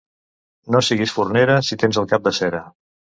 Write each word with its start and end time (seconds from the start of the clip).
No 0.75 0.79
siguis 0.87 1.13
fornera, 1.17 1.57
si 1.67 1.77
tens 1.83 1.99
el 2.03 2.09
cap 2.15 2.25
de 2.29 2.33
cera. 2.39 2.63